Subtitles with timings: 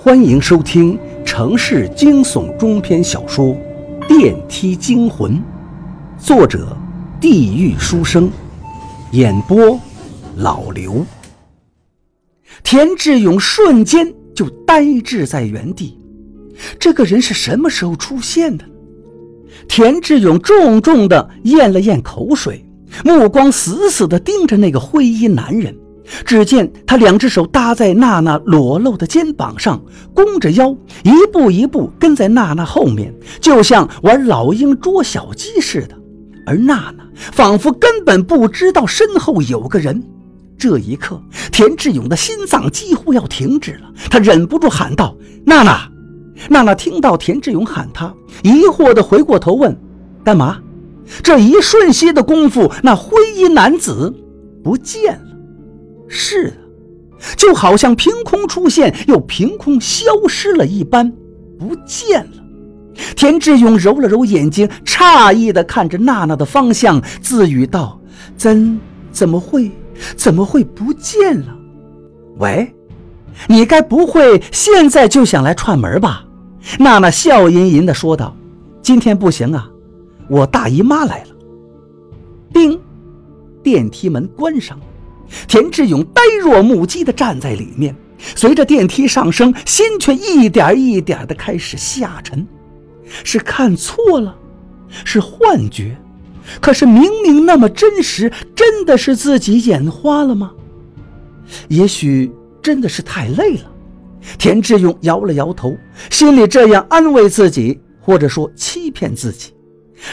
[0.00, 3.46] 欢迎收听城市惊悚中篇小说
[4.06, 5.32] 《电梯惊魂》，
[6.16, 6.68] 作者：
[7.20, 8.30] 地狱书生，
[9.10, 9.76] 演播：
[10.36, 11.04] 老刘。
[12.62, 15.98] 田志勇瞬间就呆滞在原地，
[16.78, 18.64] 这个人是什么时候出现的？
[19.66, 22.64] 田志勇重重地咽了咽口水，
[23.04, 25.76] 目光死死地盯着那个灰衣男人。
[26.24, 29.82] 只见他两只手搭在娜娜裸露的肩膀上，
[30.14, 35.96] 弓着腰，一步一步跟在娜娜后面，就像玩老鹰捉小鸡似的。
[36.46, 40.02] 而娜娜仿佛根本不知道身后有个人。
[40.56, 45.16] 这一刻，田志勇的心脏几乎要停止了，他忍不住喊道
[45.46, 45.88] ：“娜娜！”
[46.50, 49.76] 娜娜听到田志勇喊她，疑惑地回过头问
[50.24, 50.58] ：“干嘛？”
[51.22, 54.12] 这一瞬息的功夫，那灰衣男子
[54.64, 55.27] 不见了。
[56.08, 56.56] 是的，
[57.36, 61.12] 就好像凭空出现又凭空消失了一般，
[61.58, 62.32] 不见了。
[63.14, 68.00] 田志勇揉了揉眼睛，诧异地看着娜娜的方向，自语道
[68.36, 68.80] ：“怎
[69.12, 69.70] 怎么会？
[70.16, 71.56] 怎么会不见了？”
[72.38, 72.74] 喂，
[73.46, 76.24] 你该不会现在就想来串门吧？
[76.78, 78.36] 娜娜笑吟吟地说道
[78.82, 79.70] ：“今天不行啊，
[80.28, 81.30] 我大姨妈来了。”
[82.52, 82.80] 叮，
[83.62, 84.84] 电梯门关上了。
[85.46, 92.46] 田志勇呆若木鸡地站在里面，随着电梯上升，心却一点一点地开始下沉。
[93.24, 94.36] 是看错了，
[95.04, 95.96] 是幻觉？
[96.60, 100.52] 可是明明那么真实，真的是自己眼花了吗？
[101.68, 102.30] 也许
[102.62, 103.70] 真的是太累了。
[104.38, 105.76] 田志勇摇了摇头，
[106.10, 109.52] 心里这样安慰自己，或者说欺骗自己。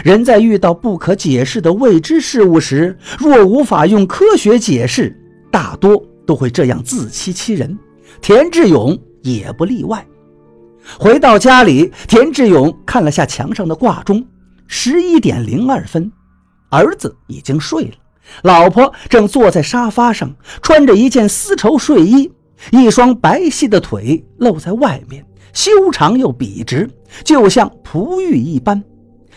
[0.03, 5.15] 人在遇到不可解释的未知事物时，若无法用科学解释，
[5.51, 7.77] 大多都会这样自欺欺人。
[8.21, 10.05] 田志勇也不例外。
[10.97, 14.25] 回到家里，田志勇看了下墙上的挂钟，
[14.67, 16.11] 十一点零二分，
[16.69, 17.91] 儿子已经睡了，
[18.43, 22.31] 老婆正坐在沙发上，穿着一件丝绸睡衣，
[22.71, 26.89] 一双白皙的腿露在外面，修长又笔直，
[27.23, 28.83] 就像璞玉一般。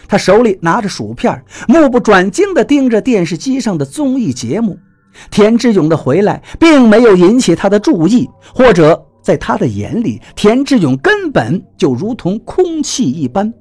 [0.09, 4.79] 他手里拿着薯片，目不转睛地盯着电视机上的综艺节目。
[5.31, 13.53] 田志勇的回来并没有引起他的注意，或者在他的眼里，田志勇根本就如同空气一般。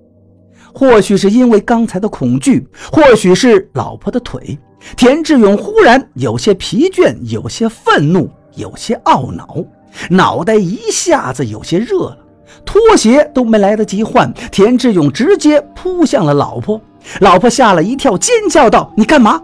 [0.73, 4.57] 或许是因为刚才的恐惧，或许是老婆的腿，
[4.95, 9.65] 田志勇忽然有些疲倦，有些愤怒，有些懊恼，
[10.11, 12.26] 脑袋一下子有些热了。
[12.65, 16.79] 拖鞋都没来得及换，田志勇直接扑向了老婆。
[17.21, 19.41] 老婆吓了一跳，尖叫道：“你干嘛？”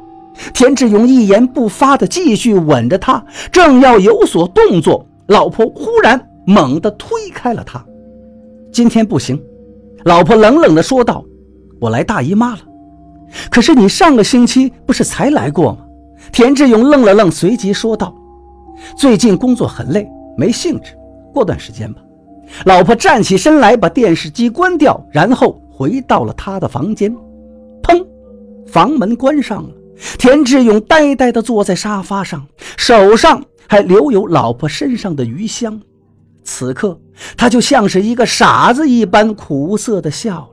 [0.53, 7.83] 田志勇一言不发地继续吻着她，正要有所动作，老婆忽然猛地推开了他。
[8.71, 9.41] 今天不行，
[10.03, 11.23] 老婆冷冷地说道
[11.79, 12.59] ：“我来大姨妈了。”
[13.49, 15.77] 可是你上个星期不是才来过吗？
[16.31, 18.13] 田志勇愣了愣，随即说道
[18.97, 20.91] ：“最近工作很累，没兴致，
[21.33, 22.01] 过段时间吧。”
[22.65, 27.15] 老婆站起身来，把电视机关掉，然后回到了他的房间。
[27.81, 28.05] 砰，
[28.67, 29.69] 房门关上了。
[30.17, 32.45] 田志勇呆呆地坐在沙发上，
[32.77, 35.79] 手上还留有老婆身上的余香。
[36.43, 36.99] 此刻，
[37.37, 40.49] 他就像是一个傻子一般，苦涩地笑了。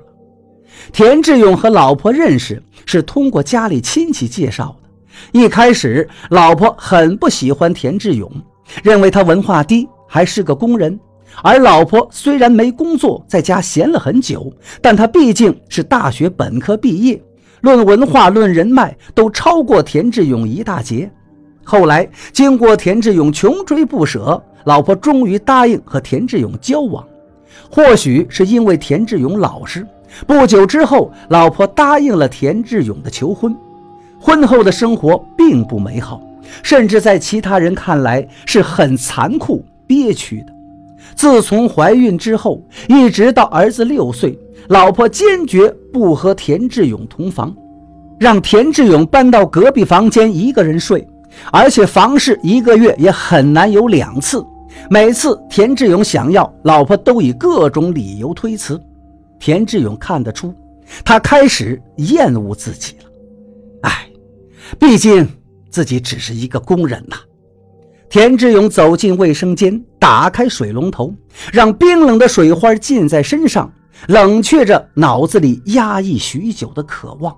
[0.93, 4.89] 田志勇和老婆认识是通过家里亲戚介绍的。
[5.33, 8.31] 一开始，老婆很不喜欢田志勇，
[8.83, 10.99] 认为他文化低，还是个工人。
[11.43, 14.53] 而老婆虽然没工作，在家闲了很久，
[14.83, 17.21] 但她毕竟是大学本科毕业，
[17.63, 21.11] 论文化、论人脉都超过田志勇一大截。
[21.65, 27.07] 后来经过田志勇穷追不舍，老婆终于答应和田志勇交往。
[27.71, 29.87] 或许是因为田志勇老实，
[30.27, 33.57] 不久之后，老婆答应了田志勇的求婚。
[34.19, 36.21] 婚后的生活并不美好，
[36.63, 40.53] 甚至在其他人看来是很残酷、憋屈的。
[41.21, 44.39] 自从怀孕之后，一直到儿子六岁，
[44.69, 47.55] 老婆坚决不和田志勇同房，
[48.19, 51.07] 让田志勇搬到隔壁房间一个人睡，
[51.53, 54.43] 而且房事一个月也很难有两次。
[54.89, 58.81] 每次田志勇想要，老婆都以各种理由推辞。
[59.39, 60.55] 田志勇看得出，
[61.05, 63.11] 他开始厌恶自己了。
[63.83, 64.09] 唉，
[64.78, 65.28] 毕竟
[65.69, 67.16] 自己只是一个工人呐。
[68.09, 71.15] 田志勇走进卫生间，打开水龙头，
[71.53, 73.71] 让冰冷的水花浸在身上，
[74.09, 77.37] 冷却着脑子里压抑许久的渴望。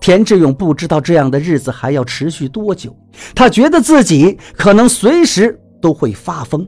[0.00, 2.96] 田志勇不知道这样的日子还要持续多久，
[3.34, 6.66] 他觉得自己可能随时都会发疯。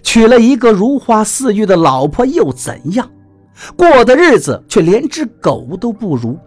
[0.00, 3.10] 娶了一个如花似玉的老婆又怎样？
[3.76, 6.38] 过的日子却连只狗都不如。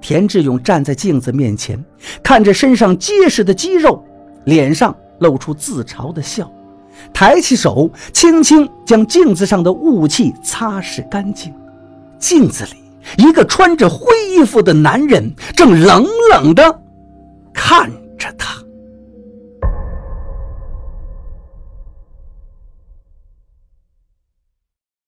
[0.00, 1.82] 田志勇站在镜子面前，
[2.22, 4.04] 看着身上结实的肌肉，
[4.44, 6.50] 脸上露出自嘲的笑，
[7.12, 11.52] 抬起手，轻轻将镜子上的雾气擦拭干净。
[12.18, 16.80] 镜子里，一个穿着灰衣服的男人正冷冷地
[17.52, 18.55] 看着他。